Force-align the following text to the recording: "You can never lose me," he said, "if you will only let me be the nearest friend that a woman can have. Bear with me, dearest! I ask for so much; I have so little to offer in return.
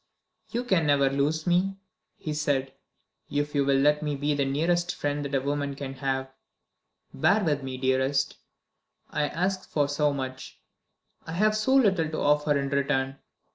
"You 0.49 0.63
can 0.63 0.87
never 0.87 1.11
lose 1.11 1.45
me," 1.45 1.77
he 2.17 2.33
said, 2.33 2.73
"if 3.29 3.53
you 3.53 3.63
will 3.63 3.75
only 3.77 3.83
let 3.83 4.01
me 4.01 4.15
be 4.15 4.33
the 4.33 4.45
nearest 4.45 4.95
friend 4.95 5.23
that 5.23 5.35
a 5.35 5.41
woman 5.45 5.75
can 5.75 5.93
have. 5.93 6.31
Bear 7.13 7.43
with 7.43 7.61
me, 7.61 7.77
dearest! 7.77 8.37
I 9.11 9.27
ask 9.27 9.69
for 9.69 9.87
so 9.87 10.11
much; 10.11 10.57
I 11.27 11.33
have 11.33 11.55
so 11.55 11.75
little 11.75 12.09
to 12.09 12.17
offer 12.19 12.57
in 12.57 12.69
return. 12.69 13.19